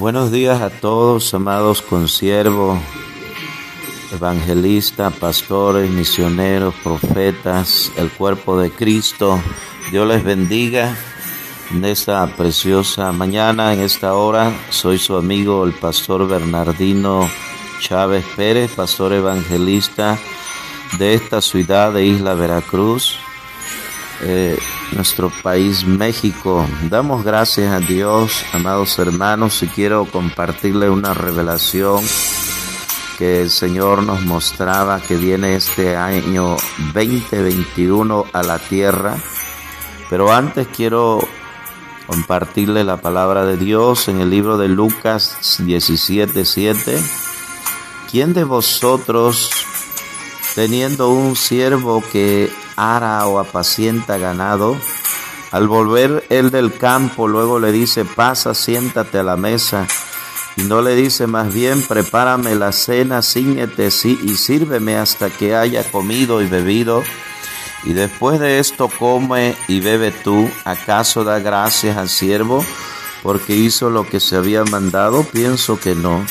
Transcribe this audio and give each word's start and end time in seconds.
Buenos 0.00 0.32
días 0.32 0.62
a 0.62 0.70
todos, 0.70 1.34
amados 1.34 1.82
consiervos, 1.82 2.80
evangelistas, 4.10 5.12
pastores, 5.12 5.90
misioneros, 5.90 6.74
profetas, 6.82 7.92
el 7.98 8.10
cuerpo 8.10 8.58
de 8.58 8.70
Cristo. 8.70 9.38
Dios 9.90 10.08
les 10.08 10.24
bendiga 10.24 10.96
en 11.70 11.84
esta 11.84 12.26
preciosa 12.34 13.12
mañana, 13.12 13.74
en 13.74 13.80
esta 13.80 14.14
hora. 14.14 14.50
Soy 14.70 14.96
su 14.96 15.16
amigo 15.16 15.66
el 15.66 15.74
pastor 15.74 16.26
Bernardino 16.26 17.28
Chávez 17.80 18.24
Pérez, 18.34 18.72
pastor 18.72 19.12
evangelista 19.12 20.18
de 20.98 21.12
esta 21.12 21.42
ciudad 21.42 21.92
de 21.92 22.06
Isla 22.06 22.32
Veracruz. 22.32 23.18
Eh, 24.22 24.58
nuestro 24.92 25.30
país 25.42 25.86
México. 25.86 26.66
Damos 26.90 27.24
gracias 27.24 27.72
a 27.72 27.80
Dios, 27.80 28.44
amados 28.52 28.98
hermanos, 28.98 29.62
y 29.62 29.68
quiero 29.68 30.04
compartirle 30.04 30.90
una 30.90 31.14
revelación 31.14 32.04
que 33.16 33.40
el 33.40 33.50
Señor 33.50 34.02
nos 34.02 34.22
mostraba 34.22 35.00
que 35.00 35.16
viene 35.16 35.54
este 35.54 35.96
año 35.96 36.56
2021 36.92 38.26
a 38.32 38.42
la 38.42 38.58
tierra. 38.58 39.16
Pero 40.10 40.32
antes 40.32 40.66
quiero 40.68 41.20
compartirle 42.06 42.84
la 42.84 42.98
palabra 42.98 43.46
de 43.46 43.56
Dios 43.56 44.08
en 44.08 44.20
el 44.20 44.28
libro 44.28 44.58
de 44.58 44.68
Lucas 44.68 45.60
17:7. 45.60 47.00
¿Quién 48.10 48.34
de 48.34 48.44
vosotros, 48.44 49.50
teniendo 50.54 51.08
un 51.10 51.36
siervo 51.36 52.02
que 52.12 52.52
ara 52.80 53.26
o 53.26 53.38
apacienta 53.38 54.16
ganado. 54.16 54.76
Al 55.50 55.68
volver 55.68 56.24
él 56.30 56.50
del 56.50 56.76
campo, 56.76 57.28
luego 57.28 57.58
le 57.58 57.72
dice, 57.72 58.04
pasa, 58.04 58.54
siéntate 58.54 59.18
a 59.18 59.22
la 59.22 59.36
mesa. 59.36 59.86
Y 60.56 60.62
no 60.62 60.80
le 60.80 60.94
dice 60.94 61.26
más 61.26 61.52
bien, 61.52 61.82
prepárame 61.82 62.54
la 62.54 62.72
cena, 62.72 63.22
ciñete 63.22 63.88
y 63.88 64.36
sírveme 64.36 64.96
hasta 64.96 65.30
que 65.30 65.54
haya 65.54 65.84
comido 65.90 66.42
y 66.42 66.46
bebido. 66.46 67.02
Y 67.84 67.92
después 67.92 68.40
de 68.40 68.58
esto 68.58 68.88
come 68.88 69.56
y 69.68 69.80
bebe 69.80 70.10
tú. 70.10 70.50
¿Acaso 70.64 71.24
da 71.24 71.38
gracias 71.38 71.96
al 71.96 72.08
siervo 72.08 72.64
porque 73.22 73.56
hizo 73.56 73.90
lo 73.90 74.06
que 74.06 74.20
se 74.20 74.36
había 74.36 74.64
mandado? 74.64 75.24
Pienso 75.24 75.78
que 75.78 75.94
no. 75.94 76.24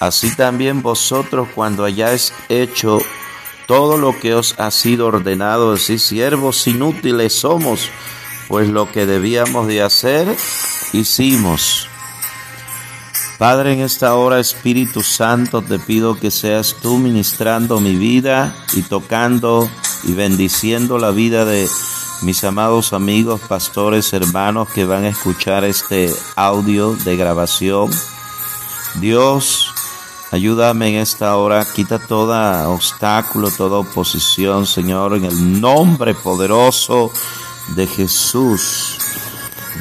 Así 0.00 0.34
también 0.34 0.82
vosotros 0.82 1.48
cuando 1.54 1.84
hayáis 1.84 2.32
hecho 2.48 3.00
todo 3.72 3.96
lo 3.96 4.20
que 4.20 4.34
os 4.34 4.54
ha 4.58 4.70
sido 4.70 5.06
ordenado, 5.06 5.78
si 5.78 5.98
siervos 5.98 6.66
inútiles 6.66 7.32
somos, 7.32 7.88
pues 8.46 8.68
lo 8.68 8.92
que 8.92 9.06
debíamos 9.06 9.66
de 9.66 9.80
hacer, 9.80 10.28
hicimos. 10.92 11.88
Padre, 13.38 13.72
en 13.72 13.80
esta 13.80 14.14
hora, 14.14 14.40
Espíritu 14.40 15.02
Santo, 15.02 15.62
te 15.62 15.78
pido 15.78 16.20
que 16.20 16.30
seas 16.30 16.76
tú 16.82 16.98
ministrando 16.98 17.80
mi 17.80 17.96
vida 17.96 18.54
y 18.74 18.82
tocando 18.82 19.70
y 20.04 20.12
bendiciendo 20.12 20.98
la 20.98 21.10
vida 21.10 21.46
de 21.46 21.66
mis 22.20 22.44
amados 22.44 22.92
amigos, 22.92 23.40
pastores, 23.40 24.12
hermanos 24.12 24.68
que 24.68 24.84
van 24.84 25.04
a 25.04 25.08
escuchar 25.08 25.64
este 25.64 26.12
audio 26.36 26.94
de 26.94 27.16
grabación. 27.16 27.90
Dios, 29.00 29.71
Ayúdame 30.32 30.88
en 30.88 30.94
esta 30.94 31.36
hora, 31.36 31.62
quita 31.62 31.98
todo 31.98 32.32
obstáculo, 32.72 33.50
toda 33.50 33.80
oposición, 33.80 34.64
Señor, 34.64 35.14
en 35.14 35.26
el 35.26 35.60
nombre 35.60 36.14
poderoso 36.14 37.12
de 37.76 37.86
Jesús. 37.86 38.96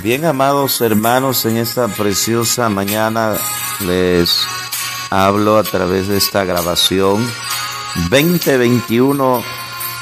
Bien, 0.03 0.25
amados 0.25 0.81
hermanos, 0.81 1.45
en 1.45 1.55
esta 1.55 1.87
preciosa 1.87 2.67
mañana 2.67 3.37
les 3.79 4.45
hablo 5.09 5.57
a 5.57 5.63
través 5.63 6.09
de 6.09 6.17
esta 6.17 6.43
grabación. 6.43 7.25
2021, 8.09 9.43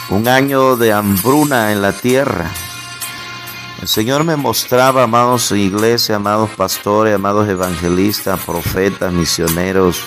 un 0.09 0.28
año 0.28 0.78
de 0.78 0.94
hambruna 0.94 1.72
en 1.72 1.84
la 1.84 1.94
tierra. 1.94 2.52
El 3.84 3.88
Señor 3.88 4.23
me 4.23 4.35
mostraba, 4.35 5.03
amados 5.03 5.52
iglesia, 5.52 6.16
amados 6.16 6.50
pastores, 6.57 7.13
amados 7.13 7.47
evangelistas, 7.47 8.40
profetas, 8.44 9.13
misioneros, 9.13 10.02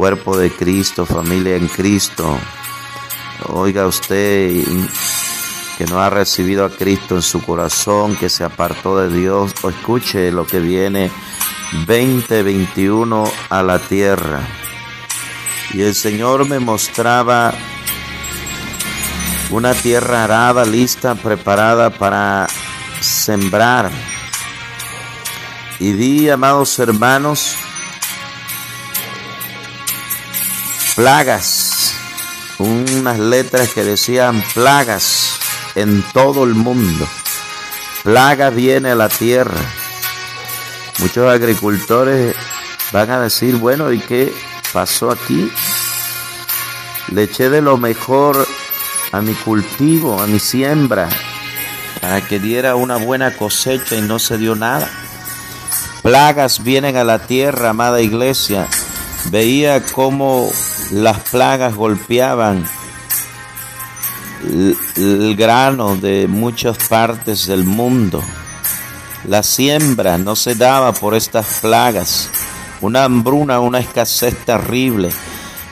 cuerpo 0.00 0.34
de 0.34 0.50
Cristo, 0.50 1.04
familia 1.04 1.56
en 1.56 1.68
Cristo. 1.68 2.38
Oiga 3.48 3.86
usted 3.86 4.64
que 5.76 5.84
no 5.84 6.00
ha 6.00 6.08
recibido 6.08 6.64
a 6.64 6.70
Cristo 6.70 7.16
en 7.16 7.20
su 7.20 7.42
corazón, 7.42 8.16
que 8.16 8.30
se 8.30 8.42
apartó 8.42 8.98
de 8.98 9.14
Dios, 9.14 9.52
o 9.60 9.68
escuche 9.68 10.32
lo 10.32 10.46
que 10.46 10.58
viene 10.58 11.10
2021 11.86 13.24
a 13.50 13.62
la 13.62 13.78
tierra. 13.78 14.40
Y 15.74 15.82
el 15.82 15.94
Señor 15.94 16.48
me 16.48 16.60
mostraba 16.60 17.52
una 19.50 19.74
tierra 19.74 20.24
arada, 20.24 20.64
lista, 20.64 21.14
preparada 21.14 21.90
para 21.90 22.46
sembrar. 23.02 23.90
Y 25.78 25.92
vi, 25.92 26.30
amados 26.30 26.78
hermanos, 26.78 27.54
plagas, 31.00 31.94
unas 32.58 33.18
letras 33.18 33.72
que 33.72 33.82
decían 33.82 34.44
plagas 34.52 35.30
en 35.74 36.04
todo 36.12 36.44
el 36.44 36.54
mundo. 36.54 37.08
Plaga 38.02 38.50
viene 38.50 38.90
a 38.90 38.94
la 38.94 39.08
tierra. 39.08 39.62
Muchos 40.98 41.26
agricultores 41.32 42.36
van 42.92 43.10
a 43.12 43.20
decir, 43.22 43.56
bueno, 43.56 43.90
¿y 43.90 43.98
qué 43.98 44.30
pasó 44.74 45.10
aquí? 45.10 45.50
Le 47.08 47.22
eché 47.22 47.48
de 47.48 47.62
lo 47.62 47.78
mejor 47.78 48.46
a 49.10 49.22
mi 49.22 49.32
cultivo, 49.32 50.20
a 50.20 50.26
mi 50.26 50.38
siembra, 50.38 51.08
para 52.02 52.20
que 52.20 52.38
diera 52.38 52.74
una 52.74 52.98
buena 52.98 53.34
cosecha 53.38 53.96
y 53.96 54.02
no 54.02 54.18
se 54.18 54.36
dio 54.36 54.54
nada. 54.54 54.90
Plagas 56.02 56.62
vienen 56.62 56.98
a 56.98 57.04
la 57.04 57.20
tierra, 57.20 57.70
amada 57.70 58.02
iglesia. 58.02 58.68
Veía 59.26 59.84
cómo 59.84 60.50
las 60.90 61.20
plagas 61.20 61.74
golpeaban 61.74 62.66
el, 64.96 65.36
grano 65.36 65.96
de 65.96 66.26
muchas 66.26 66.78
partes 66.88 67.46
del 67.46 67.64
mundo. 67.64 68.22
La 69.24 69.42
siembra 69.42 70.18
no 70.18 70.34
se 70.34 70.54
daba 70.54 70.92
por 70.92 71.14
estas 71.14 71.60
plagas. 71.60 72.30
Una 72.80 73.04
hambruna, 73.04 73.60
una 73.60 73.78
escasez 73.78 74.36
terrible. 74.44 75.10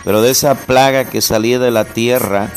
Pero 0.05 0.23
de 0.23 0.31
esa 0.31 0.55
plaga 0.55 1.07
que 1.07 1.21
salía 1.21 1.59
de 1.59 1.71
la 1.71 1.87
tierra, 1.87 2.51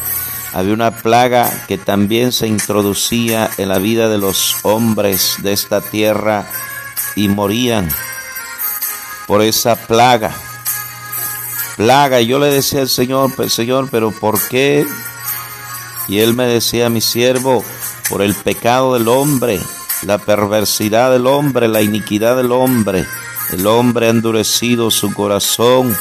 había 0.54 0.74
una 0.74 0.92
plaga 0.92 1.50
que 1.68 1.78
también 1.78 2.32
se 2.32 2.48
introducía 2.48 3.50
en 3.58 3.70
la 3.70 3.80
vida 3.80 4.10
de 4.10 4.18
los 4.18 4.58
hombres 4.64 5.38
de 5.40 5.54
esta 5.54 5.82
tierra 5.82 6.46
y 7.16 7.30
morían 7.30 7.90
por 9.28 9.42
esa 9.42 9.76
plaga 9.76 10.36
plaga. 11.82 12.22
Y 12.22 12.28
yo 12.28 12.38
le 12.38 12.48
decía 12.48 12.82
al 12.82 12.90
Señor, 12.90 13.50
Señor, 13.50 13.88
pero 13.90 14.12
¿por 14.12 14.40
qué? 14.50 14.86
Y 16.08 16.20
él 16.20 16.36
me 16.36 16.46
decía, 16.46 16.90
mi 16.90 17.02
siervo, 17.02 17.64
por 18.08 18.22
el 18.22 18.36
pecado 18.36 18.94
del 18.94 19.08
hombre, 19.08 19.60
la 20.04 20.20
perversidad 20.20 21.12
del 21.12 21.26
hombre, 21.26 21.68
la 21.68 21.82
iniquidad 21.82 22.38
del 22.38 22.52
hombre. 22.52 23.08
El 23.52 23.66
hombre 23.66 24.08
ha 24.08 24.10
endurecido 24.12 24.92
su 24.92 25.12
corazón, 25.14 25.98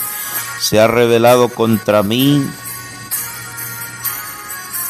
se 0.60 0.78
ha 0.78 0.86
rebelado 0.86 1.48
contra 1.48 2.02
mí. 2.02 2.44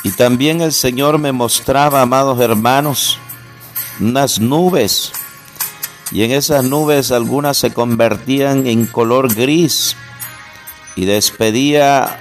Y 0.03 0.11
también 0.11 0.61
el 0.61 0.73
Señor 0.73 1.19
me 1.19 1.31
mostraba, 1.31 2.03
amados 2.03 2.41
hermanos, 2.41 3.17
unas 4.01 4.41
nubes. 4.41 5.13
Y 6.11 6.25
en 6.25 6.33
esas 6.33 6.65
nubes 6.65 7.13
algunas 7.13 7.59
se 7.59 7.73
convertían 7.73 8.67
en 8.67 8.87
color 8.87 9.33
gris 9.33 9.95
y 10.97 11.05
despedía 11.05 12.17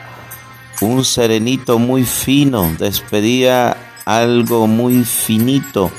un 0.82 1.04
serenito 1.04 1.80
muy 1.80 2.06
fino, 2.06 2.74
despedía 2.78 3.76
algo 4.06 4.68
muy 4.68 5.04
finito 5.04 5.92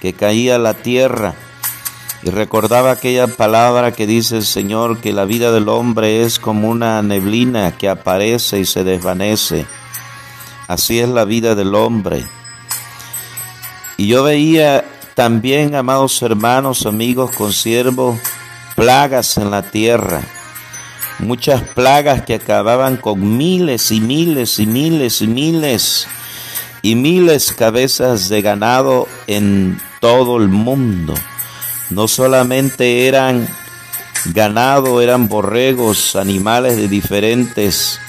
que 0.00 0.12
caía 0.12 0.56
a 0.56 0.58
la 0.58 0.74
tierra. 0.74 1.34
Y 2.22 2.30
recordaba 2.30 2.90
aquella 2.90 3.28
palabra 3.28 3.92
que 3.92 4.06
dice 4.06 4.36
el 4.36 4.44
Señor, 4.44 4.98
que 4.98 5.12
la 5.12 5.24
vida 5.24 5.52
del 5.52 5.68
hombre 5.68 6.22
es 6.22 6.38
como 6.38 6.68
una 6.68 7.02
neblina 7.02 7.76
que 7.76 7.88
aparece 7.88 8.58
y 8.58 8.64
se 8.64 8.82
desvanece. 8.82 9.66
Así 10.66 10.98
es 10.98 11.08
la 11.08 11.24
vida 11.24 11.54
del 11.54 11.74
hombre. 11.74 12.26
Y 13.96 14.08
yo 14.08 14.24
veía 14.24 14.84
también, 15.14 15.74
amados 15.74 16.20
hermanos, 16.22 16.84
amigos, 16.84 17.30
consiervos, 17.36 18.18
plagas 18.74 19.36
en 19.36 19.50
la 19.50 19.70
tierra 19.70 20.22
muchas 21.18 21.62
plagas 21.62 22.22
que 22.22 22.34
acababan 22.34 22.96
con 22.96 23.36
miles 23.36 23.90
y 23.90 24.00
miles 24.00 24.58
y 24.58 24.66
miles 24.66 25.22
y 25.22 25.26
miles 25.26 26.06
y 26.82 26.94
miles 26.94 27.52
cabezas 27.52 28.28
de 28.28 28.42
ganado 28.42 29.08
en 29.26 29.80
todo 30.00 30.36
el 30.36 30.48
mundo. 30.48 31.14
No 31.90 32.08
solamente 32.08 33.06
eran 33.06 33.48
ganado, 34.26 35.00
eran 35.00 35.28
borregos, 35.28 36.16
animales 36.16 36.76
de 36.76 36.88
diferentes, 36.88 38.00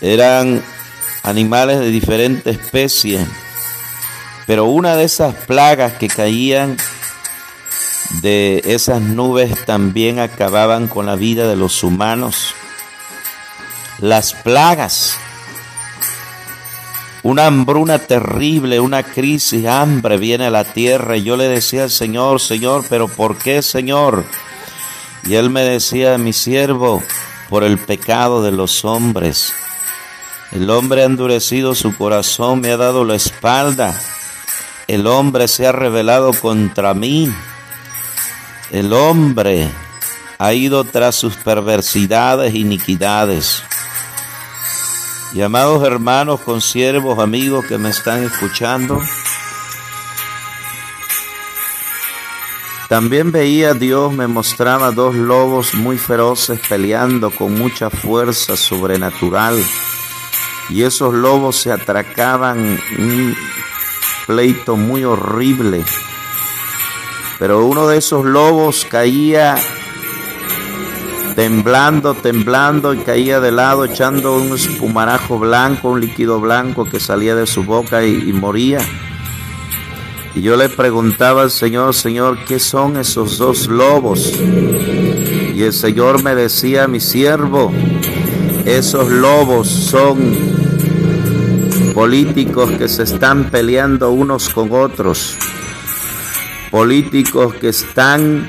eran 0.00 0.62
animales 1.22 1.80
de 1.80 1.90
diferentes 1.90 2.58
especies. 2.58 3.26
Pero 4.46 4.64
una 4.64 4.96
de 4.96 5.04
esas 5.04 5.34
plagas 5.34 5.94
que 5.94 6.08
caían 6.08 6.76
de 8.20 8.62
esas 8.64 9.00
nubes 9.00 9.64
también 9.64 10.18
acababan 10.18 10.88
con 10.88 11.06
la 11.06 11.16
vida 11.16 11.48
de 11.48 11.56
los 11.56 11.82
humanos. 11.82 12.54
Las 13.98 14.34
plagas, 14.34 15.16
una 17.22 17.46
hambruna 17.46 18.00
terrible, 18.00 18.80
una 18.80 19.04
crisis, 19.04 19.66
hambre 19.66 20.18
viene 20.18 20.46
a 20.46 20.50
la 20.50 20.64
tierra. 20.64 21.16
Y 21.16 21.22
yo 21.22 21.36
le 21.36 21.48
decía 21.48 21.84
al 21.84 21.90
Señor, 21.90 22.40
Señor, 22.40 22.84
pero 22.88 23.08
¿por 23.08 23.38
qué, 23.38 23.62
Señor? 23.62 24.24
Y 25.24 25.34
él 25.34 25.50
me 25.50 25.62
decía, 25.62 26.18
mi 26.18 26.32
siervo, 26.32 27.02
por 27.48 27.62
el 27.62 27.78
pecado 27.78 28.42
de 28.42 28.50
los 28.50 28.84
hombres. 28.84 29.52
El 30.50 30.68
hombre 30.68 31.02
ha 31.02 31.06
endurecido 31.06 31.74
su 31.74 31.96
corazón, 31.96 32.60
me 32.60 32.72
ha 32.72 32.76
dado 32.76 33.04
la 33.04 33.14
espalda. 33.14 33.98
El 34.88 35.06
hombre 35.06 35.46
se 35.48 35.66
ha 35.66 35.72
rebelado 35.72 36.32
contra 36.32 36.92
mí. 36.92 37.32
El 38.72 38.94
hombre 38.94 39.70
ha 40.38 40.54
ido 40.54 40.82
tras 40.84 41.14
sus 41.14 41.36
perversidades 41.36 42.54
iniquidades. 42.54 43.62
Y 45.34 45.42
amados 45.42 45.84
hermanos, 45.84 46.40
consiervos, 46.40 47.18
amigos 47.18 47.66
que 47.66 47.76
me 47.76 47.90
están 47.90 48.22
escuchando, 48.22 48.98
también 52.88 53.30
veía 53.30 53.74
Dios 53.74 54.10
me 54.10 54.26
mostraba 54.26 54.90
dos 54.90 55.16
lobos 55.16 55.74
muy 55.74 55.98
feroces 55.98 56.58
peleando 56.66 57.30
con 57.30 57.52
mucha 57.52 57.90
fuerza 57.90 58.56
sobrenatural. 58.56 59.62
Y 60.70 60.84
esos 60.84 61.12
lobos 61.12 61.56
se 61.56 61.72
atracaban 61.72 62.80
un 62.98 63.36
pleito 64.26 64.76
muy 64.76 65.04
horrible. 65.04 65.84
Pero 67.42 67.66
uno 67.66 67.88
de 67.88 67.98
esos 67.98 68.24
lobos 68.24 68.86
caía 68.88 69.56
temblando, 71.34 72.14
temblando 72.14 72.94
y 72.94 72.98
caía 72.98 73.40
de 73.40 73.50
lado 73.50 73.84
echando 73.84 74.36
un 74.36 74.54
espumarajo 74.54 75.40
blanco, 75.40 75.88
un 75.90 76.00
líquido 76.00 76.38
blanco 76.38 76.84
que 76.84 77.00
salía 77.00 77.34
de 77.34 77.48
su 77.48 77.64
boca 77.64 78.04
y, 78.06 78.32
moría. 78.32 78.78
Y 80.36 80.42
yo 80.42 80.56
le 80.56 80.68
preguntaba 80.68 81.42
al 81.42 81.50
Señor, 81.50 81.96
Señor, 81.96 82.44
¿qué 82.44 82.60
son 82.60 82.96
esos 82.96 83.38
dos 83.38 83.66
lobos? 83.66 84.32
Y 84.38 85.64
el 85.64 85.72
Señor 85.72 86.22
me 86.22 86.36
decía, 86.36 86.86
mi 86.86 87.00
siervo, 87.00 87.72
esos 88.66 89.10
lobos 89.10 89.66
son 89.66 90.32
políticos 91.92 92.70
que 92.78 92.86
se 92.86 93.02
están 93.02 93.50
peleando 93.50 94.12
unos 94.12 94.48
con 94.50 94.70
otros, 94.70 95.36
políticos 96.72 97.54
que 97.56 97.68
están 97.68 98.48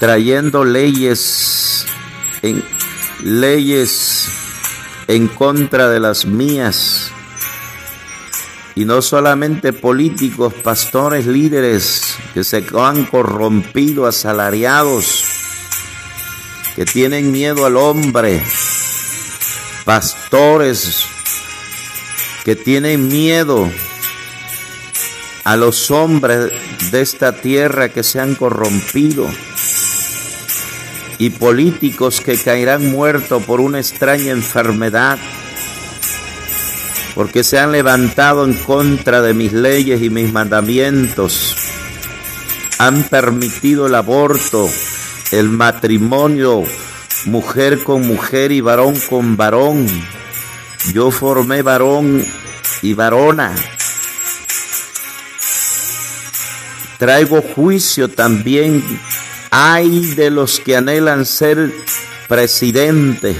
trayendo 0.00 0.64
leyes 0.64 1.86
en 2.40 2.64
leyes 3.22 4.28
en 5.06 5.28
contra 5.28 5.90
de 5.90 6.00
las 6.00 6.24
mías. 6.24 7.12
Y 8.74 8.86
no 8.86 9.02
solamente 9.02 9.74
políticos, 9.74 10.54
pastores, 10.54 11.26
líderes 11.26 12.16
que 12.32 12.42
se 12.42 12.64
han 12.80 13.04
corrompido, 13.04 14.06
asalariados, 14.06 15.24
que 16.74 16.86
tienen 16.86 17.30
miedo 17.30 17.66
al 17.66 17.76
hombre, 17.76 18.42
pastores 19.84 21.04
que 22.46 22.56
tienen 22.56 23.08
miedo 23.08 23.70
a 25.44 25.56
los 25.56 25.90
hombres 25.90 26.52
de 26.90 27.02
esta 27.02 27.32
tierra 27.32 27.88
que 27.88 28.02
se 28.02 28.20
han 28.20 28.34
corrompido 28.34 29.28
y 31.18 31.30
políticos 31.30 32.20
que 32.20 32.36
caerán 32.36 32.90
muertos 32.90 33.44
por 33.44 33.60
una 33.60 33.78
extraña 33.78 34.32
enfermedad, 34.32 35.18
porque 37.14 37.44
se 37.44 37.58
han 37.58 37.72
levantado 37.72 38.44
en 38.44 38.54
contra 38.54 39.22
de 39.22 39.32
mis 39.32 39.52
leyes 39.52 40.02
y 40.02 40.10
mis 40.10 40.32
mandamientos, 40.32 41.54
han 42.78 43.04
permitido 43.04 43.86
el 43.86 43.94
aborto, 43.94 44.68
el 45.30 45.48
matrimonio, 45.50 46.64
mujer 47.26 47.84
con 47.84 48.04
mujer 48.06 48.50
y 48.50 48.60
varón 48.60 48.98
con 49.08 49.36
varón. 49.36 49.86
Yo 50.92 51.12
formé 51.12 51.62
varón 51.62 52.24
y 52.82 52.94
varona. 52.94 53.54
Traigo 57.02 57.42
juicio 57.42 58.08
también 58.08 58.80
hay 59.50 60.14
de 60.14 60.30
los 60.30 60.60
que 60.60 60.76
anhelan 60.76 61.26
ser 61.26 61.72
presidente. 62.28 63.34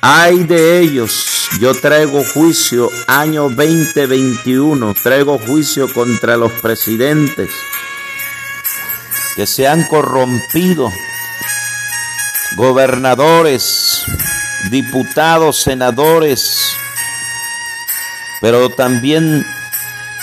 Hay 0.00 0.44
de 0.44 0.80
ellos. 0.80 1.50
Yo 1.60 1.74
traigo 1.74 2.24
juicio 2.24 2.88
año 3.06 3.50
2021. 3.50 4.94
Traigo 4.94 5.38
juicio 5.38 5.86
contra 5.92 6.38
los 6.38 6.50
presidentes 6.62 7.50
que 9.36 9.46
se 9.46 9.68
han 9.68 9.84
corrompido. 9.84 10.90
Gobernadores, 12.56 14.02
diputados, 14.70 15.60
senadores. 15.60 16.74
Pero 18.40 18.70
también 18.70 19.44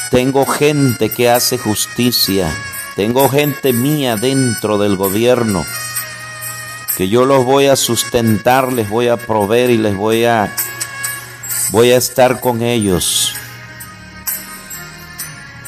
tengo 0.10 0.46
gente 0.46 1.10
que 1.10 1.30
hace 1.30 1.58
justicia. 1.58 2.52
Tengo 2.96 3.30
gente 3.30 3.74
mía 3.74 4.16
dentro 4.16 4.78
del 4.78 4.96
gobierno. 4.96 5.66
Que 6.98 7.08
yo 7.08 7.26
los 7.26 7.46
voy 7.46 7.68
a 7.68 7.76
sustentar, 7.76 8.74
les 8.74 8.90
voy 8.90 9.08
a 9.08 9.18
proveer 9.18 9.70
y 9.70 9.78
les 9.78 9.96
voy 9.96 10.26
a 10.26 10.54
voy 11.72 11.92
a 11.92 11.98
estar 11.98 12.42
con 12.42 12.62
ellos. 12.62 13.34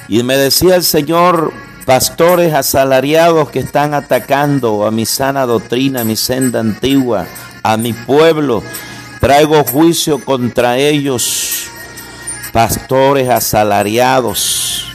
Y 0.08 0.24
me 0.24 0.36
decía 0.36 0.76
el 0.76 0.84
Señor, 0.84 1.54
pastores 1.86 2.54
asalariados 2.54 3.50
que 3.50 3.60
están 3.60 3.94
atacando 3.94 4.86
a 4.86 4.92
mi 4.92 5.06
sana 5.06 5.46
doctrina, 5.46 6.02
a 6.02 6.04
mi 6.04 6.16
senda 6.16 6.60
antigua, 6.60 7.28
a 7.64 7.78
mi 7.78 7.94
pueblo, 7.94 8.64
traigo 9.22 9.64
juicio 9.64 10.20
contra 10.20 10.78
ellos, 10.78 11.61
pastores 12.52 13.30
asalariados 13.30 14.86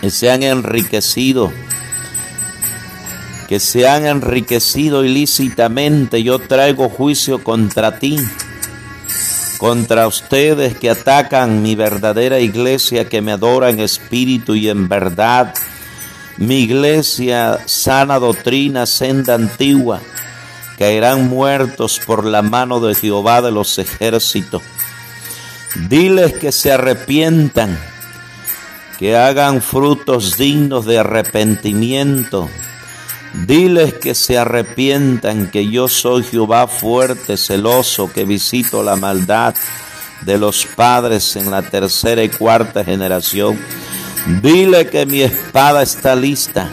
que 0.00 0.10
se 0.10 0.30
han 0.30 0.42
enriquecido, 0.42 1.52
que 3.48 3.60
se 3.60 3.88
han 3.88 4.06
enriquecido 4.06 5.04
ilícitamente. 5.04 6.22
Yo 6.22 6.38
traigo 6.38 6.88
juicio 6.88 7.42
contra 7.42 7.98
ti, 7.98 8.18
contra 9.58 10.06
ustedes 10.06 10.76
que 10.76 10.90
atacan 10.90 11.62
mi 11.62 11.74
verdadera 11.74 12.40
iglesia, 12.40 13.08
que 13.08 13.22
me 13.22 13.32
adora 13.32 13.70
en 13.70 13.80
espíritu 13.80 14.54
y 14.54 14.68
en 14.68 14.88
verdad. 14.88 15.54
Mi 16.36 16.60
iglesia, 16.60 17.60
sana 17.66 18.18
doctrina, 18.18 18.86
senda 18.86 19.34
antigua, 19.34 20.00
caerán 20.78 21.28
muertos 21.28 22.00
por 22.04 22.24
la 22.24 22.42
mano 22.42 22.80
de 22.80 22.94
Jehová 22.94 23.40
de 23.40 23.52
los 23.52 23.78
ejércitos. 23.78 24.62
Diles 25.74 26.34
que 26.34 26.52
se 26.52 26.72
arrepientan 26.72 27.78
que 28.98 29.16
hagan 29.16 29.60
frutos 29.60 30.36
dignos 30.36 30.86
de 30.86 30.98
arrepentimiento. 30.98 32.48
Diles 33.46 33.94
que 33.94 34.14
se 34.14 34.38
arrepientan, 34.38 35.50
que 35.50 35.68
yo 35.68 35.88
soy 35.88 36.22
Jehová 36.22 36.68
fuerte, 36.68 37.36
celoso, 37.36 38.10
que 38.12 38.24
visito 38.24 38.82
la 38.82 38.94
maldad 38.94 39.54
de 40.20 40.38
los 40.38 40.66
padres 40.66 41.34
en 41.34 41.50
la 41.50 41.62
tercera 41.62 42.22
y 42.22 42.28
cuarta 42.28 42.84
generación. 42.84 43.58
Dile 44.40 44.88
que 44.88 45.04
mi 45.04 45.22
espada 45.22 45.82
está 45.82 46.14
lista, 46.14 46.70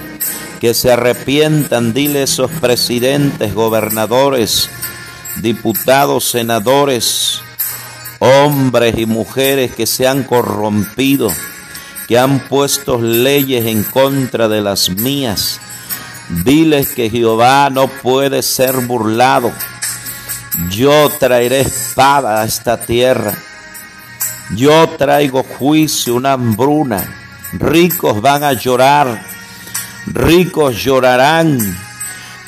que 0.59 0.75
se 0.75 0.91
arrepientan, 0.91 1.93
dile 1.93 2.23
esos 2.23 2.51
presidentes, 2.51 3.55
gobernadores, 3.55 4.69
diputados, 5.37 6.29
senadores, 6.29 7.41
hombres 8.21 8.97
y 8.97 9.05
mujeres 9.05 9.73
que 9.73 9.87
se 9.87 10.07
han 10.07 10.23
corrompido 10.23 11.31
que 12.11 12.19
han 12.19 12.39
puesto 12.39 13.01
leyes 13.01 13.65
en 13.67 13.83
contra 13.83 14.49
de 14.49 14.59
las 14.59 14.89
mías. 14.89 15.61
Diles 16.43 16.89
que 16.89 17.09
Jehová 17.09 17.69
no 17.71 17.87
puede 17.87 18.41
ser 18.41 18.75
burlado. 18.81 19.53
Yo 20.69 21.09
traeré 21.19 21.61
espada 21.61 22.41
a 22.41 22.45
esta 22.45 22.81
tierra. 22.81 23.33
Yo 24.57 24.89
traigo 24.97 25.43
juicio, 25.43 26.15
una 26.15 26.33
hambruna. 26.33 27.01
Ricos 27.53 28.21
van 28.21 28.43
a 28.43 28.51
llorar. 28.51 29.25
Ricos 30.07 30.83
llorarán 30.83 31.77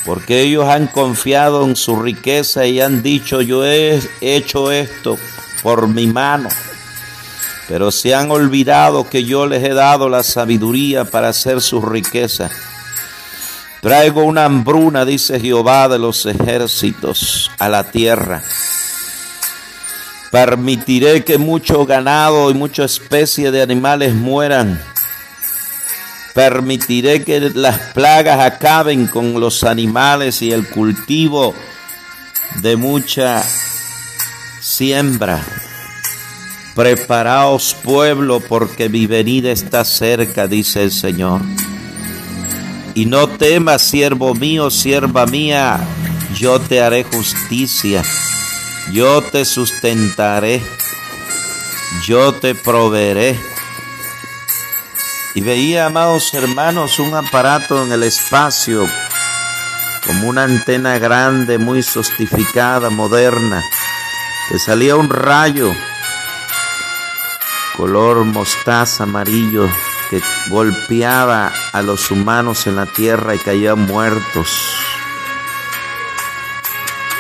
porque 0.03 0.41
ellos 0.41 0.67
han 0.67 0.87
confiado 0.87 1.63
en 1.63 1.77
su 1.77 2.01
riqueza 2.01 2.65
y 2.65 2.81
han 2.81 3.01
dicho 3.01 3.41
yo 3.41 3.65
he 3.65 4.01
hecho 4.19 4.73
esto 4.73 5.17
por 5.63 5.87
mi 5.87 6.05
mano. 6.05 6.49
Pero 7.67 7.91
se 7.91 8.13
han 8.13 8.29
olvidado 8.29 9.09
que 9.09 9.23
yo 9.23 9.47
les 9.47 9.63
he 9.63 9.73
dado 9.73 10.09
la 10.09 10.21
sabiduría 10.21 11.05
para 11.05 11.29
hacer 11.29 11.61
su 11.61 11.81
riqueza. 11.81 12.51
Traigo 13.81 14.23
una 14.23 14.45
hambruna, 14.45 15.05
dice 15.05 15.39
Jehová 15.39 15.87
de 15.87 15.97
los 15.97 16.25
ejércitos, 16.25 17.49
a 17.57 17.69
la 17.69 17.85
tierra. 17.85 18.43
Permitiré 20.29 21.23
que 21.23 21.37
mucho 21.37 21.85
ganado 21.85 22.49
y 22.51 22.53
mucha 22.53 22.83
especie 22.83 23.51
de 23.51 23.61
animales 23.61 24.13
mueran. 24.13 24.81
Permitiré 26.33 27.23
que 27.23 27.39
las 27.53 27.77
plagas 27.93 28.39
acaben 28.39 29.07
con 29.07 29.39
los 29.39 29.63
animales 29.63 30.41
y 30.41 30.51
el 30.51 30.67
cultivo 30.67 31.53
de 32.61 32.75
mucha 32.75 33.43
siembra. 34.75 35.39
Preparaos 36.73 37.75
pueblo 37.83 38.39
porque 38.39 38.89
mi 38.89 39.05
venida 39.05 39.51
está 39.51 39.85
cerca, 39.85 40.47
dice 40.47 40.81
el 40.81 40.91
Señor. 40.91 41.41
Y 42.95 43.05
no 43.05 43.27
temas, 43.27 43.83
siervo 43.83 44.33
mío, 44.33 44.71
sierva 44.71 45.27
mía, 45.27 45.79
yo 46.35 46.59
te 46.59 46.81
haré 46.81 47.03
justicia, 47.03 48.03
yo 48.91 49.21
te 49.21 49.45
sustentaré, 49.45 50.61
yo 52.07 52.33
te 52.33 52.55
proveeré. 52.55 53.39
Y 55.35 55.41
veía, 55.41 55.85
amados 55.85 56.33
hermanos, 56.33 56.97
un 56.97 57.13
aparato 57.13 57.83
en 57.83 57.91
el 57.91 58.01
espacio, 58.01 58.87
como 60.07 60.29
una 60.29 60.43
antena 60.43 60.97
grande, 60.97 61.59
muy 61.59 61.83
sostificada, 61.83 62.89
moderna, 62.89 63.63
que 64.49 64.59
salía 64.59 64.95
un 64.95 65.09
rayo 65.09 65.71
color 67.75 68.23
mostaza 68.23 69.03
amarillo 69.03 69.67
que 70.09 70.21
golpeaba 70.49 71.51
a 71.71 71.81
los 71.81 72.11
humanos 72.11 72.67
en 72.67 72.75
la 72.75 72.85
tierra 72.85 73.35
y 73.35 73.39
caían 73.39 73.79
muertos. 73.85 74.47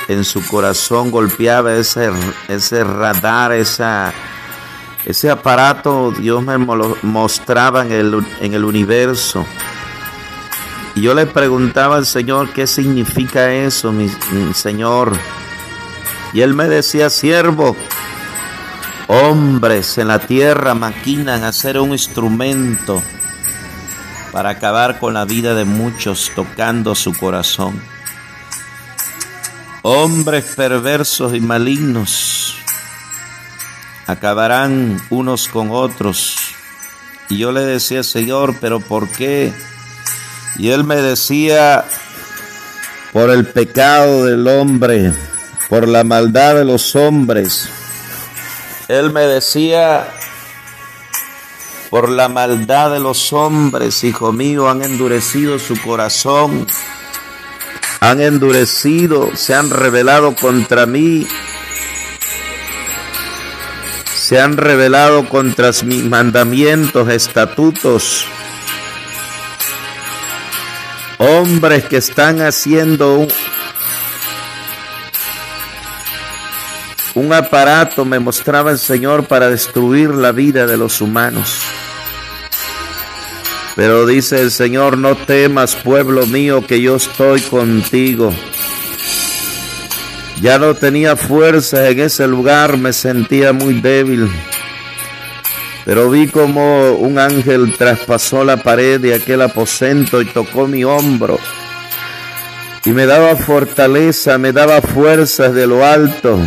En 0.07 0.23
su 0.23 0.45
corazón 0.45 1.11
golpeaba 1.11 1.73
ese, 1.73 2.11
ese 2.47 2.83
radar, 2.83 3.53
esa, 3.53 4.13
ese 5.05 5.31
aparato, 5.31 6.11
Dios 6.11 6.43
me 6.43 6.57
mostraba 6.57 7.85
en 7.85 7.91
el, 7.91 8.25
en 8.41 8.53
el 8.53 8.63
universo. 8.65 9.45
Y 10.95 11.01
yo 11.01 11.15
le 11.15 11.25
preguntaba 11.25 11.95
al 11.95 12.05
Señor, 12.05 12.51
¿qué 12.53 12.67
significa 12.67 13.51
eso, 13.51 13.91
mi 13.91 14.09
Señor? 14.53 15.13
Y 16.33 16.41
él 16.41 16.53
me 16.53 16.67
decía, 16.67 17.09
siervo, 17.09 17.75
Hombres 19.07 19.97
en 19.97 20.07
la 20.07 20.19
tierra 20.19 20.73
maquinan 20.75 21.43
hacer 21.43 21.77
un 21.77 21.91
instrumento 21.91 23.03
para 24.31 24.51
acabar 24.51 24.97
con 24.97 25.13
la 25.13 25.25
vida 25.25 25.53
de 25.55 25.65
muchos 25.65 26.31
tocando 26.33 26.95
su 26.95 27.13
corazón. 27.13 27.81
Hombres 29.81 30.45
perversos 30.55 31.35
y 31.35 31.41
malignos 31.41 32.55
acabarán 34.07 35.01
unos 35.09 35.49
con 35.49 35.69
otros. 35.71 36.37
Y 37.29 37.37
yo 37.37 37.51
le 37.51 37.61
decía, 37.61 38.03
Señor, 38.03 38.55
pero 38.61 38.79
¿por 38.79 39.09
qué? 39.09 39.53
Y 40.57 40.69
él 40.69 40.85
me 40.85 40.95
decía, 40.95 41.83
por 43.11 43.29
el 43.29 43.45
pecado 43.45 44.25
del 44.25 44.47
hombre, 44.47 45.11
por 45.69 45.87
la 45.87 46.03
maldad 46.03 46.55
de 46.55 46.65
los 46.65 46.95
hombres. 46.95 47.69
Él 48.87 49.11
me 49.11 49.21
decía, 49.21 50.07
por 51.89 52.09
la 52.09 52.27
maldad 52.27 52.91
de 52.91 52.99
los 52.99 53.33
hombres, 53.33 54.03
hijo 54.03 54.31
mío, 54.33 54.69
han 54.69 54.83
endurecido 54.83 55.59
su 55.59 55.79
corazón, 55.81 56.67
han 57.99 58.19
endurecido, 58.19 59.35
se 59.35 59.53
han 59.55 59.69
rebelado 59.69 60.35
contra 60.35 60.85
mí, 60.85 61.25
se 64.13 64.39
han 64.39 64.57
rebelado 64.57 65.29
contra 65.29 65.71
mis 65.85 66.03
mandamientos, 66.03 67.09
estatutos. 67.09 68.25
Hombres 71.19 71.85
que 71.85 71.97
están 71.97 72.41
haciendo 72.41 73.13
un, 73.19 73.27
Un 77.15 77.31
aparato 77.31 78.05
me 78.05 78.17
mostraba 78.17 78.71
el 78.71 78.79
Señor 78.79 79.25
para 79.25 79.47
destruir 79.47 80.09
la 80.09 80.31
vida 80.31 80.65
de 80.65 80.77
los 80.77 80.99
humanos. 80.99 81.59
Pero 83.75 84.07
dice 84.07 84.41
el 84.41 84.49
Señor, 84.49 84.97
no 84.97 85.15
temas, 85.15 85.75
pueblo 85.75 86.25
mío, 86.25 86.65
que 86.65 86.81
yo 86.81 86.95
estoy 86.95 87.41
contigo. 87.41 88.33
Ya 90.41 90.57
no 90.57 90.73
tenía 90.73 91.15
fuerza 91.15 91.87
en 91.87 91.99
ese 91.99 92.27
lugar, 92.27 92.77
me 92.77 92.91
sentía 92.93 93.53
muy 93.53 93.79
débil. 93.79 94.27
Pero 95.85 96.09
vi 96.09 96.27
como 96.27 96.93
un 96.93 97.19
ángel 97.19 97.75
traspasó 97.77 98.43
la 98.43 98.57
pared 98.57 98.99
de 98.99 99.13
aquel 99.13 99.43
aposento 99.43 100.19
y 100.19 100.25
tocó 100.25 100.67
mi 100.67 100.83
hombro. 100.83 101.37
Y 102.85 102.89
me 102.89 103.05
daba 103.05 103.35
fortaleza, 103.35 104.39
me 104.39 104.51
daba 104.51 104.81
fuerzas 104.81 105.53
de 105.53 105.67
lo 105.67 105.85
alto 105.85 106.39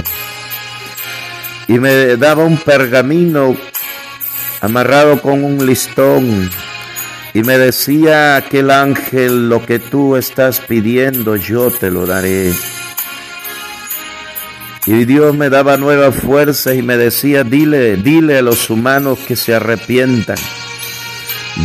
y 1.68 1.78
me 1.78 2.16
daba 2.16 2.44
un 2.44 2.58
pergamino 2.58 3.56
amarrado 4.60 5.20
con 5.20 5.44
un 5.44 5.66
listón 5.66 6.50
y 7.34 7.42
me 7.42 7.58
decía 7.58 8.36
aquel 8.36 8.70
ángel, 8.70 9.48
lo 9.48 9.64
que 9.66 9.78
tú 9.78 10.16
estás 10.16 10.60
pidiendo 10.60 11.36
yo 11.36 11.70
te 11.70 11.90
lo 11.90 12.06
daré. 12.06 12.52
Y 14.86 15.04
Dios 15.04 15.36
me 15.36 15.50
daba 15.50 15.76
nueva 15.76 16.12
fuerza 16.12 16.72
y 16.72 16.80
me 16.80 16.96
decía, 16.96 17.44
dile, 17.44 17.96
dile 17.96 18.38
a 18.38 18.42
los 18.42 18.70
humanos 18.70 19.18
que 19.26 19.36
se 19.36 19.54
arrepientan. 19.54 20.38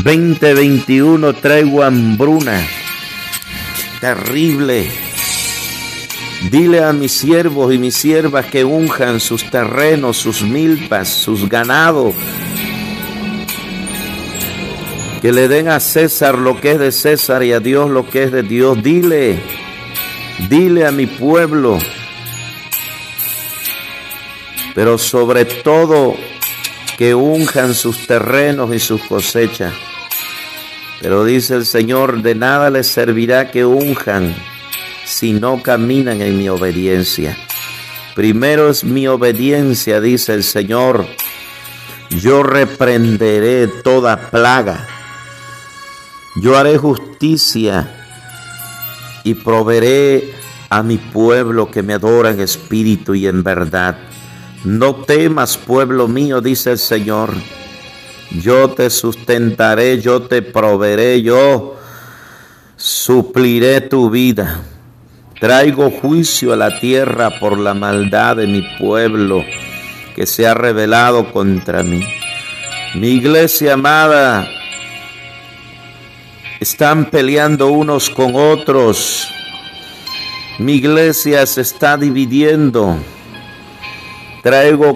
2021 0.04 1.34
traigo 1.36 1.84
hambruna 1.84 2.60
terrible 4.02 5.11
Dile 6.50 6.84
a 6.84 6.92
mis 6.92 7.12
siervos 7.12 7.72
y 7.72 7.78
mis 7.78 7.96
siervas 7.96 8.48
que 8.48 8.66
unjan 8.66 9.20
sus 9.20 9.50
terrenos, 9.52 10.18
sus 10.18 10.42
milpas, 10.42 11.08
sus 11.08 11.48
ganados. 11.48 12.16
Que 15.22 15.32
le 15.32 15.48
den 15.48 15.68
a 15.68 15.80
César 15.80 16.40
lo 16.40 16.60
que 16.60 16.72
es 16.72 16.80
de 16.80 16.92
César 16.92 17.44
y 17.44 17.54
a 17.54 17.60
Dios 17.60 17.92
lo 17.92 18.10
que 18.10 18.24
es 18.24 18.32
de 18.32 18.42
Dios. 18.42 18.82
Dile, 18.82 19.40
dile 20.50 20.88
a 20.88 20.92
mi 20.92 21.06
pueblo. 21.06 21.78
Pero 24.74 24.98
sobre 24.98 25.46
todo 25.46 26.16
que 26.98 27.14
unjan 27.14 27.76
sus 27.76 28.08
terrenos 28.08 28.74
y 28.74 28.80
sus 28.80 29.04
cosechas. 29.04 29.74
Pero 31.02 31.24
dice 31.24 31.56
el 31.56 31.68
Señor, 31.68 32.24
de 32.24 32.34
nada 32.34 32.72
les 32.72 32.88
servirá 32.88 33.52
que 33.52 33.64
unjan 33.64 34.36
si 35.12 35.34
no 35.34 35.62
caminan 35.62 36.22
en 36.22 36.38
mi 36.38 36.48
obediencia. 36.48 37.38
Primero 38.16 38.70
es 38.70 38.86
mi 38.86 39.08
obediencia, 39.08 40.00
dice 40.00 40.34
el 40.34 40.44
Señor. 40.44 41.06
Yo 42.10 42.44
reprenderé 42.44 43.68
toda 43.68 44.32
plaga. 44.32 44.88
Yo 46.42 46.58
haré 46.58 46.78
justicia 46.78 47.92
y 49.26 49.34
proveeré 49.34 50.34
a 50.70 50.82
mi 50.82 50.98
pueblo 50.98 51.70
que 51.70 51.84
me 51.84 51.94
adora 51.94 52.30
en 52.30 52.40
espíritu 52.40 53.14
y 53.14 53.28
en 53.28 53.44
verdad. 53.44 53.98
No 54.64 54.96
temas, 54.96 55.58
pueblo 55.58 56.08
mío, 56.08 56.40
dice 56.40 56.72
el 56.72 56.80
Señor. 56.80 57.34
Yo 58.42 58.70
te 58.70 58.90
sustentaré, 58.90 60.00
yo 60.00 60.22
te 60.22 60.42
proveeré, 60.42 61.22
yo 61.22 61.76
supliré 62.78 63.82
tu 63.82 64.10
vida. 64.10 64.64
Traigo 65.42 65.90
juicio 65.90 66.54
a 66.54 66.56
la 66.56 66.80
tierra 66.80 67.40
por 67.40 67.58
la 67.58 67.74
maldad 67.74 68.36
de 68.36 68.46
mi 68.46 68.62
pueblo 68.78 69.44
que 70.16 70.28
se 70.28 70.46
ha 70.46 70.54
rebelado 70.54 71.32
contra 71.32 71.82
mí. 71.82 72.06
Mi 72.94 73.08
iglesia 73.08 73.74
amada, 73.74 74.48
están 76.60 77.06
peleando 77.06 77.70
unos 77.70 78.12
con 78.12 78.36
otros. 78.36 79.30
Mi 80.60 80.74
iglesia 80.74 81.44
se 81.48 81.62
está 81.62 81.98
dividiendo. 81.98 82.98
Traigo 84.44 84.96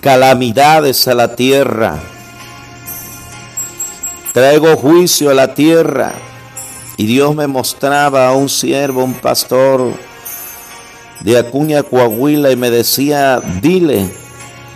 calamidades 0.00 1.06
a 1.06 1.14
la 1.14 1.36
tierra. 1.36 1.96
traigo 4.32 4.76
juicio 4.76 5.30
a 5.30 5.34
la 5.34 5.54
tierra. 5.54 6.27
Y 6.98 7.06
Dios 7.06 7.34
me 7.36 7.46
mostraba 7.46 8.26
a 8.26 8.32
un 8.32 8.48
siervo, 8.48 9.04
un 9.04 9.14
pastor 9.14 9.94
de 11.20 11.38
Acuña, 11.38 11.84
Coahuila, 11.84 12.50
y 12.50 12.56
me 12.56 12.70
decía, 12.70 13.40
dile 13.62 14.10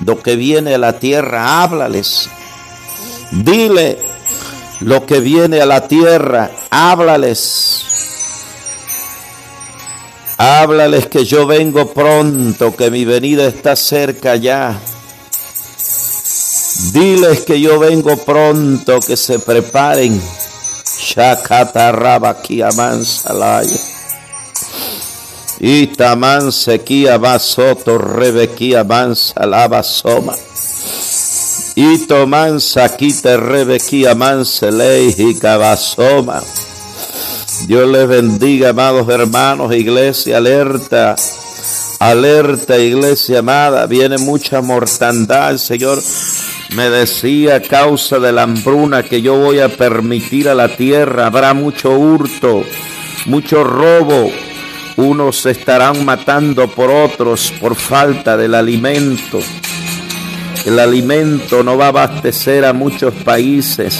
lo 0.06 0.22
que 0.22 0.36
viene 0.36 0.74
a 0.74 0.78
la 0.78 1.00
tierra, 1.00 1.64
háblales. 1.64 2.30
Dile 3.32 3.98
lo 4.78 5.04
que 5.04 5.18
viene 5.18 5.60
a 5.60 5.66
la 5.66 5.88
tierra, 5.88 6.52
háblales. 6.70 7.86
Háblales 10.38 11.08
que 11.08 11.24
yo 11.24 11.44
vengo 11.48 11.92
pronto, 11.92 12.76
que 12.76 12.88
mi 12.92 13.04
venida 13.04 13.48
está 13.48 13.74
cerca 13.74 14.36
ya. 14.36 14.78
Diles 16.92 17.40
que 17.40 17.60
yo 17.60 17.80
vengo 17.80 18.16
pronto, 18.16 19.00
que 19.00 19.16
se 19.16 19.40
preparen. 19.40 20.22
Shakatarrabakia 21.12 22.72
salaya. 23.04 23.80
Itaman 25.60 26.50
sequía 26.50 27.18
basoto 27.18 27.98
rebequía 27.98 28.82
mansalaba 28.82 29.82
soma. 29.82 30.32
Ito 31.76 32.26
mansa 32.26 32.96
quite 32.96 33.36
rebequía 33.36 34.14
manselei 34.14 35.14
y 35.18 35.38
cabasoma. 35.38 36.40
Dios 37.66 37.88
les 37.90 38.08
bendiga, 38.08 38.70
amados 38.70 39.06
hermanos, 39.08 39.74
iglesia 39.74 40.38
alerta. 40.38 41.14
Alerta, 42.00 42.78
iglesia 42.78 43.40
amada, 43.40 43.86
viene 43.86 44.16
mucha 44.16 44.62
mortandad, 44.62 45.58
Señor 45.58 46.02
me 46.74 46.88
decía 46.88 47.56
a 47.56 47.60
causa 47.60 48.18
de 48.18 48.32
la 48.32 48.42
hambruna 48.42 49.02
que 49.02 49.20
yo 49.20 49.36
voy 49.36 49.60
a 49.60 49.68
permitir 49.68 50.48
a 50.48 50.54
la 50.54 50.68
tierra, 50.68 51.26
habrá 51.26 51.52
mucho 51.52 51.90
hurto, 51.90 52.64
mucho 53.26 53.62
robo, 53.62 54.30
unos 54.96 55.40
se 55.40 55.50
estarán 55.50 56.04
matando 56.04 56.68
por 56.68 56.90
otros 56.90 57.52
por 57.60 57.74
falta 57.74 58.36
del 58.36 58.54
alimento. 58.54 59.40
El 60.64 60.78
alimento 60.78 61.62
no 61.62 61.76
va 61.76 61.86
a 61.86 61.88
abastecer 61.88 62.64
a 62.64 62.72
muchos 62.72 63.12
países. 63.14 63.98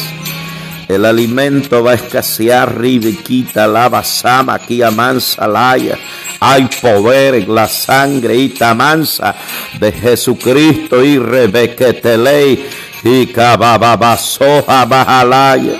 El 0.89 1.05
alimento 1.05 1.83
va 1.83 1.93
a 1.93 1.95
escasear, 1.95 2.79
ribiquita, 2.79 3.67
lava, 3.67 4.05
sama, 4.05 4.55
aquí 4.55 4.79
laya. 4.79 5.99
Hay 6.45 6.69
poder 6.81 7.37
en 7.37 7.55
la 7.55 7.69
sangre 7.69 8.35
y 8.35 8.49
tamanza 8.49 9.33
de 9.79 9.93
Jesucristo 9.93 11.05
y 11.05 11.17
rebequetelei 11.17 12.69
y 13.05 13.27
cabababasoja 13.29 14.85
bajalaya. 14.87 15.79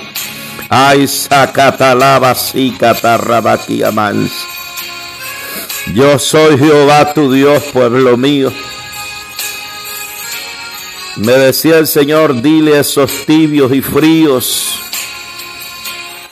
Ay, 0.69 1.05
sacatalaba, 1.05 2.33
sí, 2.33 2.73
mansa. 3.91 4.47
Yo 5.93 6.17
soy 6.17 6.57
Jehová 6.57 7.13
tu 7.13 7.29
Dios, 7.29 7.61
pueblo 7.73 8.15
mío. 8.15 8.49
Me 11.17 11.33
decía 11.33 11.77
el 11.77 11.87
Señor, 11.87 12.41
dile 12.41 12.77
a 12.77 12.79
esos 12.79 13.25
tibios 13.25 13.73
y 13.73 13.81
fríos, 13.81 14.79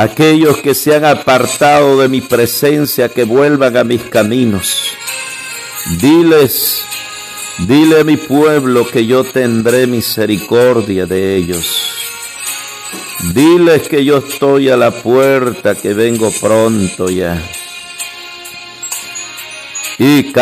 aquellos 0.01 0.57
que 0.57 0.73
se 0.73 0.95
han 0.95 1.05
apartado 1.05 1.99
de 1.99 2.09
mi 2.09 2.21
presencia, 2.21 3.09
que 3.09 3.23
vuelvan 3.23 3.77
a 3.77 3.83
mis 3.83 4.01
caminos. 4.03 4.95
Diles, 5.99 6.83
dile 7.59 8.01
a 8.01 8.03
mi 8.03 8.17
pueblo 8.17 8.87
que 8.87 9.05
yo 9.05 9.23
tendré 9.23 9.85
misericordia 9.85 11.05
de 11.05 11.35
ellos. 11.35 11.65
Diles 13.33 13.87
que 13.87 14.03
yo 14.03 14.17
estoy 14.17 14.69
a 14.69 14.77
la 14.77 14.89
puerta, 14.89 15.75
que 15.75 15.93
vengo 15.93 16.31
pronto 16.41 17.07
ya. 17.07 17.39
Y 19.99 20.33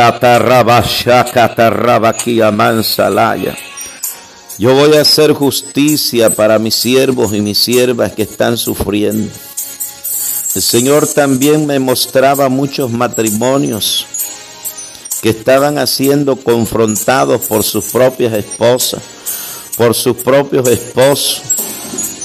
mansalaya. 2.54 3.58
Yo 4.58 4.74
voy 4.74 4.96
a 4.96 5.02
hacer 5.02 5.34
justicia 5.34 6.30
para 6.30 6.60
mis 6.60 6.76
siervos 6.76 7.34
y 7.34 7.42
mis 7.42 7.58
siervas 7.58 8.14
que 8.14 8.24
están 8.24 8.58
sufriendo. 8.58 9.30
El 10.60 10.64
Señor 10.64 11.08
también 11.08 11.66
me 11.66 11.80
mostraba 11.80 12.50
muchos 12.50 12.92
matrimonios 12.92 14.06
que 15.22 15.30
estaban 15.30 15.88
siendo 15.88 16.36
confrontados 16.36 17.40
por 17.44 17.64
sus 17.64 17.86
propias 17.86 18.34
esposas, 18.34 19.02
por 19.78 19.96
sus 19.96 20.18
propios 20.18 20.68
esposos, 20.68 21.42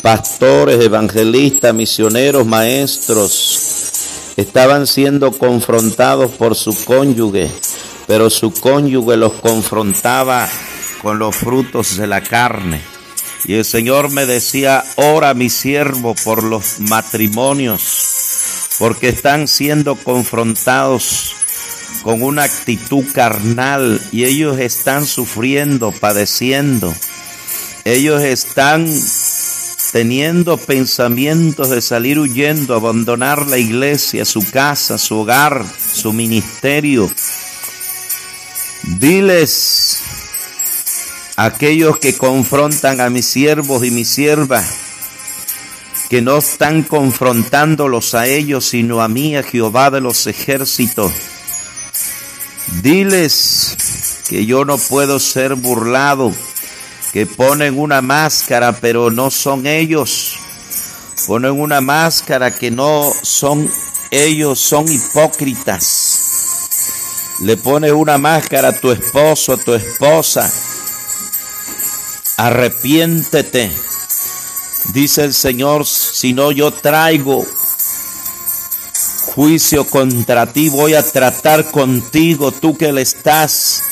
pastores, 0.03 0.85
evangelistas, 0.85 1.73
misioneros, 1.73 2.45
maestros, 2.45 4.33
estaban 4.37 4.89
siendo 4.89 5.31
confrontados 5.31 6.33
por 6.33 6.57
su 6.57 6.75
cónyuge, 6.85 7.49
pero 8.09 8.31
su 8.31 8.53
cónyuge 8.53 9.17
los 9.17 9.35
confrontaba 9.35 10.49
con 11.01 11.21
los 11.21 11.37
frutos 11.37 11.97
de 11.97 12.09
la 12.09 12.21
carne. 12.21 12.81
Y 13.47 13.55
el 13.55 13.65
Señor 13.65 14.11
me 14.11 14.27
decía, 14.27 14.83
ora 14.97 15.35
mi 15.35 15.51
siervo 15.51 16.17
por 16.25 16.43
los 16.43 16.81
matrimonios, 16.81 18.24
porque 18.79 19.09
están 19.09 19.49
siendo 19.49 19.97
confrontados 19.97 21.37
con 22.03 22.23
una 22.23 22.45
actitud 22.45 23.05
carnal 23.13 24.01
y 24.13 24.25
ellos 24.25 24.59
están 24.59 25.07
sufriendo, 25.07 25.93
padeciendo. 25.93 26.95
Ellos 27.85 28.23
están 28.23 28.87
teniendo 29.93 30.57
pensamientos 30.57 31.71
de 31.71 31.81
salir 31.81 32.19
huyendo, 32.19 32.75
abandonar 32.75 33.47
la 33.47 33.59
iglesia, 33.59 34.25
su 34.25 34.41
casa, 34.51 34.99
su 34.99 35.19
hogar, 35.19 35.65
su 35.93 36.13
ministerio. 36.13 37.11
Diles 38.83 40.01
a 41.37 41.45
aquellos 41.47 41.99
que 41.99 42.17
confrontan 42.17 43.01
a 43.01 43.09
mis 43.09 43.27
siervos 43.27 43.85
y 43.85 43.91
mis 43.91 44.09
siervas, 44.09 44.67
que 46.09 46.23
no 46.23 46.39
están 46.39 46.83
confrontándolos 46.83 48.15
a 48.15 48.27
ellos, 48.27 48.67
sino 48.67 49.03
a 49.03 49.09
mí, 49.09 49.37
a 49.37 49.43
Jehová 49.43 49.91
de 49.91 50.01
los 50.01 50.27
ejércitos. 50.27 51.13
Diles 52.83 54.23
que 54.29 54.47
yo 54.47 54.65
no 54.65 54.79
puedo 54.79 55.19
ser 55.19 55.55
burlado, 55.55 56.33
que 57.13 57.27
ponen 57.27 57.79
una 57.79 58.03
máscara 58.03 58.73
pero 58.73 59.11
no 59.11 59.31
son 59.31 59.67
ellos. 59.67 60.39
Ponen 61.27 61.53
una 61.53 61.81
máscara 61.81 62.55
que 62.55 62.71
no 62.71 63.11
son 63.23 63.71
ellos, 64.11 64.61
son 64.61 64.91
hipócritas. 64.91 66.21
Le 67.41 67.57
pones 67.57 67.93
una 67.93 68.19
máscara 68.19 68.69
a 68.69 68.73
tu 68.73 68.91
esposo, 68.91 69.55
a 69.55 69.57
tu 69.57 69.75
esposa. 69.75 70.53
Arrepiéntete. 72.37 73.84
Dice 74.93 75.25
el 75.25 75.35
Señor, 75.35 75.87
si 75.87 76.33
no 76.33 76.53
yo 76.53 76.71
traigo 76.71 77.45
juicio 79.35 79.85
contra 79.85 80.47
ti, 80.53 80.69
voy 80.69 80.95
a 80.95 81.03
tratar 81.03 81.71
contigo, 81.71 82.53
tú 82.53 82.77
que 82.77 82.93
le 82.93 83.03
estás 83.03 83.83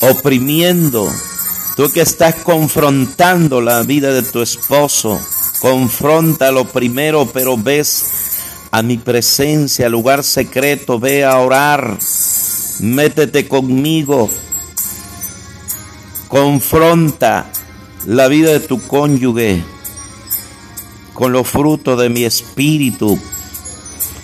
oprimiendo, 0.00 1.12
tú 1.76 1.90
que 1.92 2.00
estás 2.00 2.36
confrontando 2.36 3.60
la 3.60 3.82
vida 3.82 4.12
de 4.12 4.22
tu 4.22 4.40
esposo, 4.40 5.20
confrontalo 5.60 6.64
primero, 6.64 7.26
pero 7.26 7.58
ves 7.58 8.06
a 8.70 8.80
mi 8.82 8.96
presencia, 8.96 9.90
lugar 9.90 10.24
secreto, 10.24 10.98
ve 10.98 11.24
a 11.24 11.36
orar, 11.38 11.98
métete 12.80 13.46
conmigo, 13.46 14.30
confronta 16.28 17.50
la 18.06 18.28
vida 18.28 18.50
de 18.50 18.60
tu 18.60 18.80
cónyuge 18.80 19.62
con 21.14 21.32
los 21.32 21.46
frutos 21.46 22.00
de 22.00 22.08
mi 22.08 22.24
espíritu, 22.24 23.18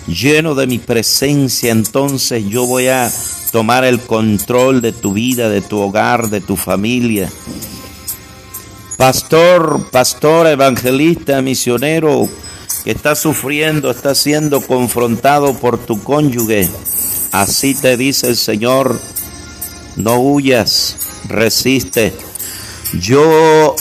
lleno 0.07 0.55
de 0.55 0.67
mi 0.67 0.79
presencia, 0.79 1.71
entonces 1.71 2.45
yo 2.47 2.65
voy 2.65 2.87
a 2.87 3.11
tomar 3.51 3.85
el 3.85 3.99
control 3.99 4.81
de 4.81 4.91
tu 4.91 5.13
vida, 5.13 5.49
de 5.49 5.61
tu 5.61 5.79
hogar, 5.79 6.29
de 6.29 6.41
tu 6.41 6.55
familia. 6.55 7.29
Pastor, 8.97 9.89
pastor, 9.91 10.47
evangelista, 10.47 11.41
misionero, 11.41 12.27
que 12.83 12.91
está 12.91 13.15
sufriendo, 13.15 13.91
está 13.91 14.13
siendo 14.13 14.61
confrontado 14.61 15.53
por 15.53 15.77
tu 15.77 16.01
cónyuge. 16.03 16.67
Así 17.31 17.75
te 17.75 17.95
dice 17.95 18.27
el 18.27 18.35
Señor, 18.35 18.99
no 19.95 20.19
huyas, 20.19 20.97
resiste. 21.29 22.13
Yo 22.93 23.75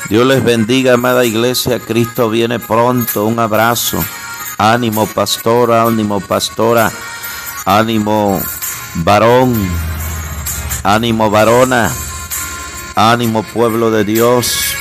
Dios 0.08 0.26
les 0.26 0.42
bendiga, 0.42 0.94
amada 0.94 1.24
iglesia. 1.24 1.78
Cristo 1.78 2.28
viene 2.30 2.58
pronto. 2.58 3.24
Un 3.24 3.38
abrazo. 3.38 4.04
Ánimo, 4.58 5.06
pastora. 5.06 5.84
Ánimo, 5.84 6.20
pastora. 6.20 6.90
Ánimo, 7.64 8.42
varón. 8.96 9.54
Ánimo, 10.82 11.30
varona. 11.30 11.90
Ánimo, 12.94 13.42
pueblo 13.42 13.90
de 13.90 14.04
Dios. 14.04 14.74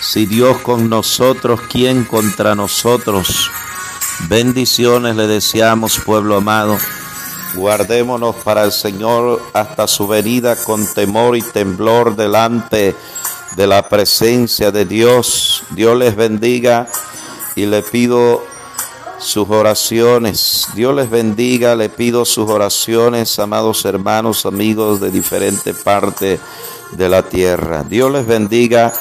Si 0.00 0.26
Dios 0.26 0.58
con 0.58 0.88
nosotros, 0.88 1.60
¿quién 1.68 2.04
contra 2.04 2.54
nosotros? 2.54 3.50
Bendiciones 4.28 5.16
le 5.16 5.26
deseamos, 5.26 5.98
pueblo 5.98 6.36
amado. 6.36 6.78
Guardémonos 7.56 8.36
para 8.36 8.64
el 8.64 8.72
Señor 8.72 9.40
hasta 9.54 9.86
su 9.86 10.06
venida 10.06 10.56
con 10.56 10.86
temor 10.86 11.36
y 11.36 11.42
temblor 11.42 12.14
delante 12.14 12.94
de 13.56 13.66
la 13.66 13.88
presencia 13.88 14.70
de 14.70 14.84
Dios. 14.84 15.62
Dios 15.70 15.96
les 15.96 16.14
bendiga 16.14 16.86
y 17.54 17.64
le 17.64 17.82
pido 17.82 18.44
sus 19.18 19.48
oraciones. 19.48 20.68
Dios 20.74 20.94
les 20.94 21.08
bendiga, 21.08 21.74
le 21.74 21.88
pido 21.88 22.26
sus 22.26 22.50
oraciones, 22.50 23.38
amados 23.38 23.84
hermanos, 23.86 24.44
amigos 24.44 25.00
de 25.00 25.10
diferentes 25.10 25.74
partes 25.76 26.38
de 26.92 27.08
la 27.08 27.22
tierra. 27.22 27.84
Dios 27.84 28.12
les 28.12 28.26
bendiga. 28.26 28.92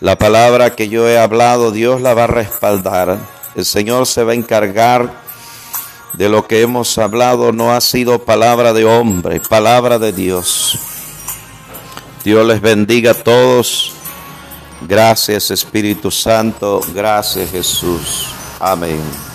La 0.00 0.16
palabra 0.16 0.76
que 0.76 0.88
yo 0.88 1.08
he 1.08 1.18
hablado, 1.18 1.72
Dios 1.72 2.00
la 2.00 2.14
va 2.14 2.24
a 2.24 2.28
respaldar. 2.28 3.18
El 3.54 3.64
Señor 3.64 4.06
se 4.06 4.22
va 4.22 4.32
a 4.32 4.36
encargar 4.36 5.19
de 6.12 6.28
lo 6.28 6.46
que 6.46 6.62
hemos 6.62 6.98
hablado. 6.98 7.52
No 7.52 7.72
ha 7.72 7.80
sido 7.80 8.20
palabra 8.20 8.72
de 8.72 8.84
hombre, 8.84 9.40
palabra 9.40 9.98
de 9.98 10.12
Dios. 10.12 10.78
Dios 12.24 12.46
les 12.46 12.60
bendiga 12.60 13.12
a 13.12 13.14
todos. 13.14 13.92
Gracias 14.82 15.50
Espíritu 15.50 16.10
Santo. 16.10 16.80
Gracias 16.94 17.50
Jesús. 17.50 18.26
Amén. 18.58 19.00